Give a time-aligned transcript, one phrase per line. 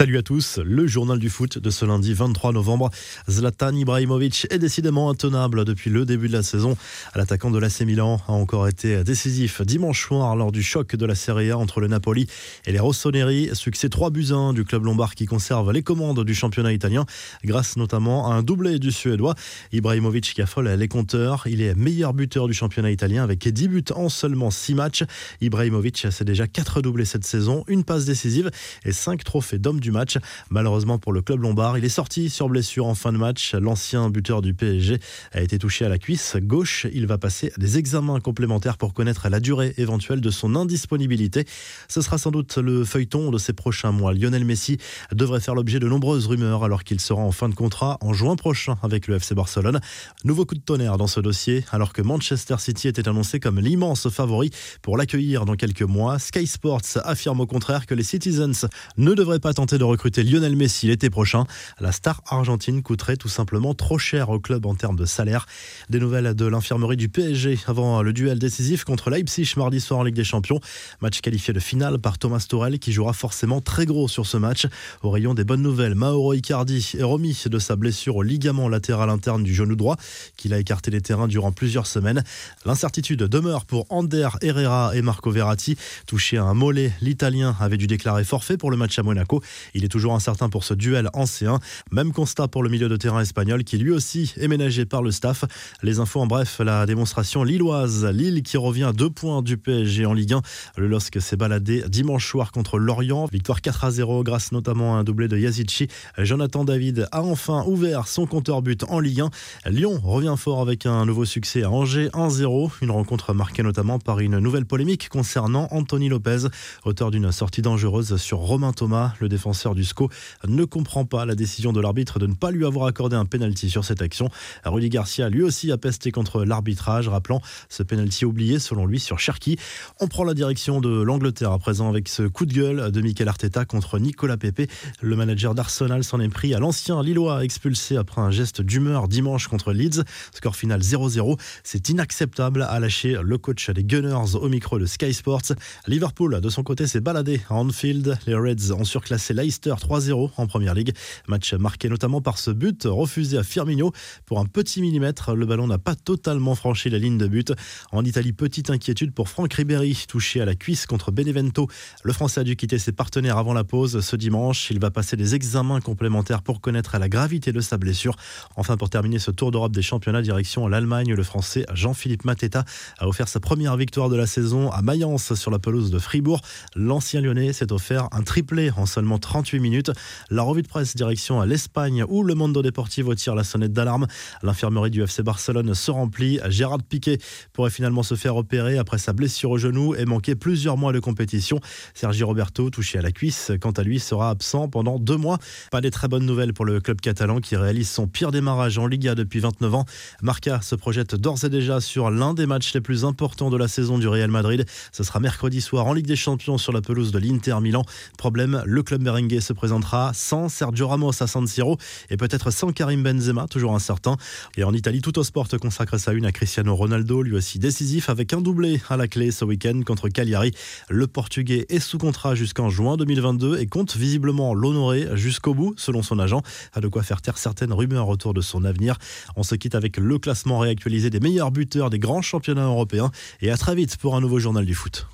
[0.00, 2.88] Salut à tous, le journal du foot de ce lundi 23 novembre.
[3.28, 6.74] Zlatan Ibrahimovic est décidément intenable depuis le début de la saison.
[7.14, 11.14] L'attaquant de l'AC Milan a encore été décisif dimanche soir lors du choc de la
[11.14, 12.28] Serie A entre le Napoli
[12.64, 13.50] et les Rossoneri.
[13.52, 17.04] Succès 3 buts 1 du club lombard qui conserve les commandes du championnat italien
[17.44, 19.34] grâce notamment à un doublé du Suédois.
[19.70, 21.42] Ibrahimovic qui affole les compteurs.
[21.46, 25.04] Il est meilleur buteur du championnat italien avec 10 buts en seulement 6 matchs.
[25.42, 28.50] Ibrahimovic, c'est déjà 4 doublés cette saison, une passe décisive
[28.86, 30.18] et 5 trophées d'homme du match.
[30.50, 33.54] Malheureusement pour le club lombard, il est sorti sur blessure en fin de match.
[33.54, 34.98] L'ancien buteur du PSG
[35.32, 36.86] a été touché à la cuisse gauche.
[36.92, 41.44] Il va passer des examens complémentaires pour connaître la durée éventuelle de son indisponibilité.
[41.88, 44.12] Ce sera sans doute le feuilleton de ces prochains mois.
[44.12, 44.78] Lionel Messi
[45.12, 48.36] devrait faire l'objet de nombreuses rumeurs alors qu'il sera en fin de contrat en juin
[48.36, 49.80] prochain avec le FC Barcelone.
[50.24, 54.08] Nouveau coup de tonnerre dans ce dossier alors que Manchester City était annoncé comme l'immense
[54.08, 54.50] favori
[54.82, 56.18] pour l'accueillir dans quelques mois.
[56.18, 60.56] Sky Sports affirme au contraire que les Citizens ne devraient pas tenter de recruter Lionel
[60.56, 61.44] Messi l'été prochain.
[61.80, 65.46] La star argentine coûterait tout simplement trop cher au club en termes de salaire.
[65.88, 70.02] Des nouvelles de l'infirmerie du PSG avant le duel décisif contre Leipzig mardi soir en
[70.02, 70.60] Ligue des Champions.
[71.00, 74.66] Match qualifié de finale par Thomas Torel qui jouera forcément très gros sur ce match.
[75.02, 79.10] Au rayon des bonnes nouvelles, Mauro Icardi est remis de sa blessure au ligament latéral
[79.10, 79.96] interne du genou droit
[80.36, 82.22] qu'il a écarté des terrains durant plusieurs semaines.
[82.64, 85.76] L'incertitude demeure pour Ander Herrera et Marco Verratti.
[86.06, 89.42] Touché à un mollet, l'Italien avait dû déclarer forfait pour le match à Monaco.
[89.74, 91.58] Il est toujours incertain pour ce duel ancien.
[91.90, 95.10] Même constat pour le milieu de terrain espagnol qui lui aussi est ménagé par le
[95.10, 95.44] staff.
[95.82, 98.04] Les infos en bref, la démonstration lilloise.
[98.06, 100.42] Lille qui revient à deux points du PSG en Ligue 1.
[100.76, 103.26] Le LOSC s'est baladé dimanche soir contre Lorient.
[103.32, 105.88] Victoire 4 à 0 grâce notamment à un doublé de Yazici.
[106.18, 109.30] Jonathan David a enfin ouvert son compteur but en Ligue 1.
[109.70, 112.70] Lyon revient fort avec un nouveau succès à Angers 1-0.
[112.82, 116.48] Une rencontre marquée notamment par une nouvelle polémique concernant Anthony Lopez,
[116.84, 120.08] auteur d'une sortie dangereuse sur Romain Thomas, le défenseur défenseur du SCO
[120.46, 123.68] ne comprend pas la décision de l'arbitre de ne pas lui avoir accordé un penalty
[123.68, 124.28] sur cette action.
[124.64, 129.18] Rudy Garcia lui aussi a pesté contre l'arbitrage, rappelant ce penalty oublié selon lui sur
[129.18, 129.58] Cherki.
[129.98, 133.26] On prend la direction de l'Angleterre à présent avec ce coup de gueule de Mikel
[133.26, 134.70] Arteta contre Nicolas Pepe.
[135.00, 139.48] Le manager d'Arsenal s'en est pris à l'ancien Lillois expulsé après un geste d'humeur dimanche
[139.48, 140.04] contre Leeds.
[140.32, 141.40] Score final 0-0.
[141.64, 145.54] C'est inacceptable, à lâcher le coach des Gunners au micro de Sky Sports.
[145.88, 148.16] Liverpool, de son côté, s'est baladé à Anfield.
[148.28, 150.92] Les Reds ont surclassé Leicester 3-0 en première ligue.
[151.26, 153.92] Match marqué notamment par ce but refusé à Firmino.
[154.26, 157.52] Pour un petit millimètre, le ballon n'a pas totalement franchi la ligne de but.
[157.90, 161.68] En Italie, petite inquiétude pour Franck Ribéry, touché à la cuisse contre Benevento.
[162.02, 164.70] Le Français a dû quitter ses partenaires avant la pause ce dimanche.
[164.70, 168.16] Il va passer des examens complémentaires pour connaître la gravité de sa blessure.
[168.56, 172.64] Enfin, pour terminer ce tour d'Europe des championnats, direction l'Allemagne, le Français Jean-Philippe Mateta
[172.98, 176.40] a offert sa première victoire de la saison à Mayence sur la pelouse de Fribourg.
[176.76, 179.92] L'ancien lyonnais s'est offert un triplé en seulement 38 minutes.
[180.28, 184.08] La revue de presse direction à l'Espagne où le Mondo Deportivo tire la sonnette d'alarme.
[184.42, 186.40] L'infirmerie du FC Barcelone se remplit.
[186.48, 187.18] Gérard Piquet
[187.52, 190.98] pourrait finalement se faire opérer après sa blessure au genou et manquer plusieurs mois de
[190.98, 191.60] compétition.
[191.94, 195.38] Sergi Roberto, touché à la cuisse, quant à lui, sera absent pendant deux mois.
[195.70, 198.88] Pas des très bonnes nouvelles pour le club catalan qui réalise son pire démarrage en
[198.88, 199.84] Liga depuis 29 ans.
[200.22, 203.68] Marca se projette d'ores et déjà sur l'un des matchs les plus importants de la
[203.68, 204.64] saison du Real Madrid.
[204.90, 207.84] Ce sera mercredi soir en Ligue des Champions sur la pelouse de l'Inter Milan.
[208.18, 211.76] Problème, le club se présentera sans Sergio Ramos à San Siro
[212.08, 214.16] et peut-être sans Karim Benzema, toujours incertain.
[214.56, 218.08] Et en Italie, tout au sport consacre sa une à Cristiano Ronaldo, lui aussi décisif
[218.08, 220.52] avec un doublé à la clé ce week-end contre Cagliari.
[220.88, 226.02] Le Portugais est sous contrat jusqu'en juin 2022 et compte visiblement l'honorer jusqu'au bout, selon
[226.02, 226.42] son agent.
[226.72, 228.96] A de quoi faire taire certaines rumeurs autour de son avenir.
[229.36, 233.10] On se quitte avec le classement réactualisé des meilleurs buteurs des grands championnats européens
[233.42, 235.06] et à très vite pour un nouveau journal du foot.